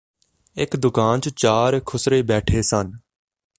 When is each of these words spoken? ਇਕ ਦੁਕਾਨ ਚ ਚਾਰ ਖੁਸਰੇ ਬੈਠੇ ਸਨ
ਇਕ 0.57 0.75
ਦੁਕਾਨ 0.75 1.19
ਚ 1.19 1.29
ਚਾਰ 1.29 1.79
ਖੁਸਰੇ 1.85 2.21
ਬੈਠੇ 2.21 2.61
ਸਨ 2.61 2.91